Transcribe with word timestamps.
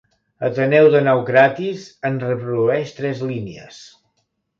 Ateneu 0.45 0.87
de 0.95 1.01
Naucratis 1.07 1.83
en 2.09 2.17
reprodueix 2.23 2.95
tres 3.01 3.21
línies. 3.33 3.79